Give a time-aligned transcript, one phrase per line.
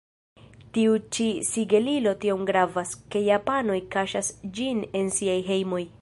[0.77, 5.89] Tiu ĉi sigelilo tiom gravas, ke japanoj kaŝas ĝin en siaj hejmoj.